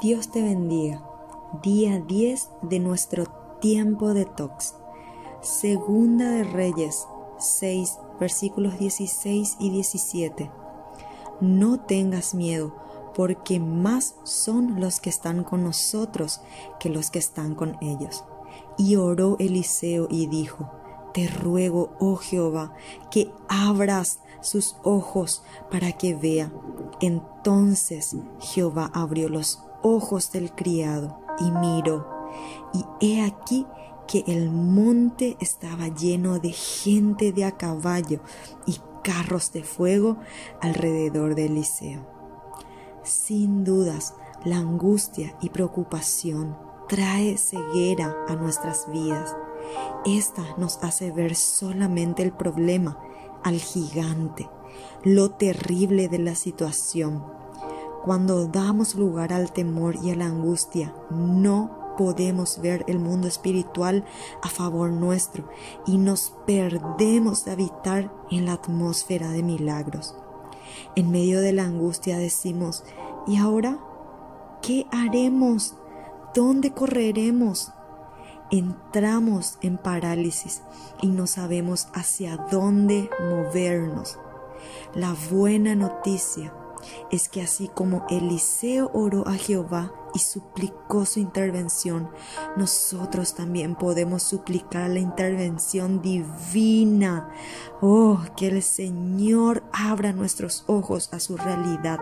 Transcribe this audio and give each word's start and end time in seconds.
Dios 0.00 0.30
te 0.30 0.40
bendiga. 0.42 1.02
Día 1.60 1.98
10 1.98 2.50
de 2.62 2.78
nuestro 2.78 3.26
tiempo 3.60 4.14
de 4.14 4.26
tox. 4.26 4.76
Segunda 5.40 6.30
de 6.30 6.44
Reyes 6.44 7.08
6, 7.38 7.98
versículos 8.20 8.78
16 8.78 9.56
y 9.58 9.70
17. 9.70 10.52
No 11.40 11.80
tengas 11.80 12.32
miedo, 12.32 12.76
porque 13.12 13.58
más 13.58 14.14
son 14.22 14.80
los 14.80 15.00
que 15.00 15.10
están 15.10 15.42
con 15.42 15.64
nosotros 15.64 16.42
que 16.78 16.90
los 16.90 17.10
que 17.10 17.18
están 17.18 17.56
con 17.56 17.76
ellos. 17.80 18.22
Y 18.76 18.94
oró 18.94 19.34
Eliseo 19.40 20.06
y 20.08 20.28
dijo, 20.28 20.70
Te 21.12 21.26
ruego, 21.26 21.90
oh 21.98 22.14
Jehová, 22.14 22.72
que 23.10 23.32
abras 23.48 24.20
sus 24.42 24.76
ojos 24.84 25.42
para 25.72 25.90
que 25.90 26.14
vea. 26.14 26.52
Entonces 27.00 28.14
Jehová 28.38 28.92
abrió 28.94 29.28
los 29.28 29.64
ojos 29.82 30.32
del 30.32 30.52
criado 30.52 31.20
y 31.40 31.50
miró, 31.50 32.08
y 32.72 32.84
he 33.00 33.22
aquí 33.22 33.66
que 34.06 34.24
el 34.26 34.50
monte 34.50 35.36
estaba 35.40 35.88
lleno 35.88 36.38
de 36.38 36.50
gente 36.50 37.32
de 37.32 37.44
a 37.44 37.52
caballo 37.52 38.20
y 38.66 38.80
carros 39.02 39.52
de 39.52 39.62
fuego 39.62 40.16
alrededor 40.60 41.34
de 41.34 41.46
Eliseo. 41.46 42.06
Sin 43.02 43.64
dudas, 43.64 44.14
la 44.44 44.56
angustia 44.56 45.36
y 45.40 45.50
preocupación 45.50 46.56
trae 46.88 47.36
ceguera 47.36 48.16
a 48.28 48.36
nuestras 48.36 48.90
vidas. 48.90 49.36
Esta 50.06 50.42
nos 50.56 50.78
hace 50.82 51.10
ver 51.10 51.34
solamente 51.34 52.22
el 52.22 52.32
problema, 52.32 52.98
al 53.44 53.60
gigante, 53.60 54.48
lo 55.04 55.30
terrible 55.30 56.08
de 56.08 56.18
la 56.18 56.34
situación 56.34 57.24
cuando 58.08 58.46
damos 58.46 58.94
lugar 58.94 59.34
al 59.34 59.52
temor 59.52 59.96
y 60.02 60.10
a 60.12 60.16
la 60.16 60.24
angustia, 60.24 60.94
no 61.10 61.94
podemos 61.98 62.58
ver 62.62 62.82
el 62.88 62.98
mundo 62.98 63.28
espiritual 63.28 64.02
a 64.42 64.48
favor 64.48 64.90
nuestro 64.90 65.46
y 65.86 65.98
nos 65.98 66.32
perdemos 66.46 67.44
de 67.44 67.50
habitar 67.50 68.10
en 68.30 68.46
la 68.46 68.54
atmósfera 68.54 69.28
de 69.28 69.42
milagros. 69.42 70.14
En 70.96 71.10
medio 71.10 71.42
de 71.42 71.52
la 71.52 71.64
angustia 71.64 72.16
decimos, 72.16 72.82
¿y 73.26 73.36
ahora 73.36 73.78
qué 74.62 74.86
haremos? 74.90 75.74
¿Dónde 76.34 76.70
correremos? 76.70 77.72
Entramos 78.50 79.58
en 79.60 79.76
parálisis 79.76 80.62
y 81.02 81.08
no 81.08 81.26
sabemos 81.26 81.88
hacia 81.92 82.38
dónde 82.50 83.10
movernos. 83.20 84.18
La 84.94 85.14
buena 85.30 85.74
noticia 85.74 86.54
es 87.10 87.28
que 87.28 87.42
así 87.42 87.68
como 87.68 88.06
Eliseo 88.08 88.90
oró 88.92 89.26
a 89.26 89.34
Jehová 89.34 89.92
y 90.14 90.18
suplicó 90.18 91.04
su 91.04 91.20
intervención, 91.20 92.10
nosotros 92.56 93.34
también 93.34 93.74
podemos 93.74 94.22
suplicar 94.22 94.90
la 94.90 95.00
intervención 95.00 96.00
divina. 96.00 97.28
Oh, 97.80 98.20
que 98.36 98.48
el 98.48 98.62
Señor 98.62 99.62
abra 99.72 100.12
nuestros 100.12 100.64
ojos 100.66 101.10
a 101.12 101.20
su 101.20 101.36
realidad, 101.36 102.00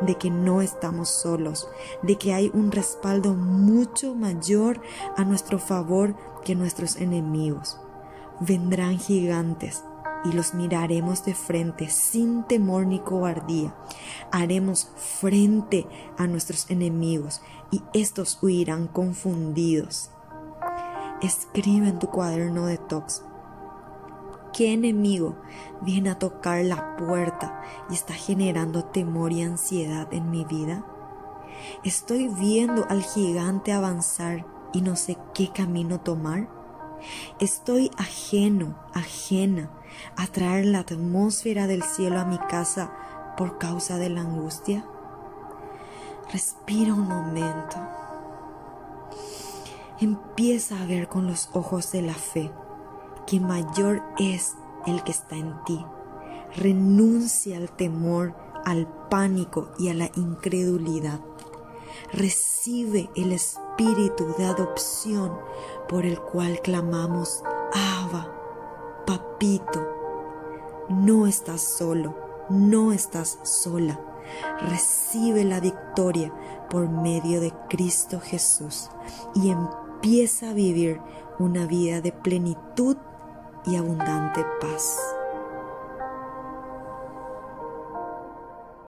de 0.00 0.16
que 0.16 0.30
no 0.30 0.62
estamos 0.62 1.08
solos, 1.08 1.68
de 2.02 2.16
que 2.16 2.34
hay 2.34 2.50
un 2.52 2.72
respaldo 2.72 3.34
mucho 3.34 4.14
mayor 4.14 4.80
a 5.16 5.24
nuestro 5.24 5.58
favor 5.58 6.16
que 6.44 6.54
nuestros 6.54 6.96
enemigos. 6.96 7.78
Vendrán 8.40 8.98
gigantes 8.98 9.84
y 10.24 10.32
los 10.32 10.54
miraremos 10.54 11.24
de 11.24 11.34
frente 11.34 11.88
sin 11.88 12.44
temor 12.44 12.86
ni 12.86 12.98
cobardía. 12.98 13.74
Haremos 14.32 14.90
frente 14.96 15.86
a 16.18 16.26
nuestros 16.26 16.70
enemigos 16.70 17.42
y 17.70 17.82
estos 17.92 18.38
huirán 18.42 18.88
confundidos. 18.88 20.10
Escribe 21.20 21.88
en 21.88 21.98
tu 21.98 22.08
cuaderno 22.08 22.66
de 22.66 22.78
tox. 22.78 23.22
¿Qué 24.52 24.72
enemigo 24.72 25.36
viene 25.82 26.10
a 26.10 26.18
tocar 26.18 26.64
la 26.64 26.96
puerta 26.96 27.60
y 27.90 27.94
está 27.94 28.14
generando 28.14 28.84
temor 28.84 29.32
y 29.32 29.42
ansiedad 29.42 30.06
en 30.12 30.30
mi 30.30 30.44
vida? 30.44 30.84
Estoy 31.82 32.28
viendo 32.28 32.86
al 32.88 33.02
gigante 33.02 33.72
avanzar 33.72 34.46
y 34.72 34.82
no 34.82 34.96
sé 34.96 35.18
qué 35.34 35.50
camino 35.50 36.00
tomar. 36.00 36.48
Estoy 37.40 37.90
ajeno, 37.96 38.76
ajena 38.92 39.70
a 40.16 40.26
traer 40.26 40.66
la 40.66 40.80
atmósfera 40.80 41.66
del 41.66 41.82
cielo 41.82 42.20
a 42.20 42.24
mi 42.24 42.38
casa 42.38 42.92
por 43.36 43.58
causa 43.58 43.98
de 43.98 44.08
la 44.08 44.22
angustia? 44.22 44.84
Respira 46.32 46.94
un 46.94 47.08
momento. 47.08 47.76
Empieza 50.00 50.80
a 50.80 50.86
ver 50.86 51.08
con 51.08 51.26
los 51.26 51.50
ojos 51.52 51.92
de 51.92 52.02
la 52.02 52.14
fe 52.14 52.50
que 53.26 53.40
mayor 53.40 54.02
es 54.18 54.54
el 54.86 55.02
que 55.02 55.12
está 55.12 55.36
en 55.36 55.54
ti. 55.64 55.84
Renuncia 56.56 57.56
al 57.56 57.70
temor, 57.70 58.34
al 58.64 58.86
pánico 59.08 59.70
y 59.78 59.88
a 59.88 59.94
la 59.94 60.10
incredulidad. 60.16 61.20
Recibe 62.12 63.10
el 63.16 63.32
espíritu 63.32 64.34
de 64.36 64.46
adopción 64.46 65.32
por 65.88 66.06
el 66.06 66.20
cual 66.20 66.60
clamamos, 66.60 67.42
Abba, 67.72 68.30
papito. 69.06 69.86
No 70.88 71.26
estás 71.26 71.62
solo, 71.62 72.14
no 72.48 72.92
estás 72.92 73.38
sola. 73.42 74.00
Recibe 74.68 75.44
la 75.44 75.60
victoria 75.60 76.32
por 76.70 76.88
medio 76.88 77.40
de 77.40 77.52
Cristo 77.68 78.20
Jesús 78.20 78.90
y 79.34 79.50
empieza 79.50 80.50
a 80.50 80.54
vivir 80.54 81.00
una 81.38 81.66
vida 81.66 82.00
de 82.00 82.12
plenitud 82.12 82.96
y 83.66 83.76
abundante 83.76 84.44
paz. 84.60 84.98